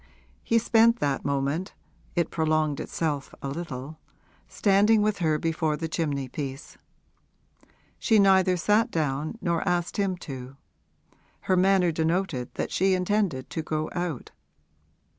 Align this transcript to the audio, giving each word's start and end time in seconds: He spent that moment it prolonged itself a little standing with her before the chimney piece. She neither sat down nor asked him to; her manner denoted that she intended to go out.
He 0.43 0.57
spent 0.57 0.97
that 0.97 1.23
moment 1.23 1.75
it 2.15 2.31
prolonged 2.31 2.79
itself 2.79 3.35
a 3.43 3.49
little 3.49 3.99
standing 4.47 5.03
with 5.03 5.19
her 5.19 5.37
before 5.37 5.77
the 5.77 5.87
chimney 5.87 6.27
piece. 6.27 6.75
She 7.99 8.17
neither 8.17 8.57
sat 8.57 8.89
down 8.89 9.37
nor 9.41 9.61
asked 9.69 9.97
him 9.97 10.17
to; 10.17 10.57
her 11.41 11.55
manner 11.55 11.91
denoted 11.91 12.49
that 12.55 12.71
she 12.71 12.95
intended 12.95 13.51
to 13.51 13.61
go 13.61 13.91
out. 13.93 14.31